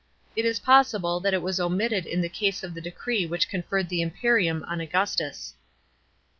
It 0.35 0.45
is 0.45 0.59
possible 0.61 1.19
that 1.19 1.35
it 1.35 1.43
was 1.43 1.59
omitted 1.59 2.07
in 2.07 2.21
the 2.21 2.27
case 2.27 2.63
of 2.63 2.73
the 2.73 2.81
decree 2.81 3.27
which 3.27 3.47
conferred 3.47 3.87
the 3.87 4.01
imperium 4.01 4.63
on 4.63 4.81
Augustus. 4.81 5.53